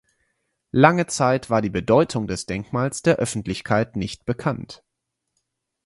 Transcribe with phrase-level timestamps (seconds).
[0.71, 4.83] Lange Zeit war die Bedeutung des Denkmals der Öffentlichkeit nicht bekannt.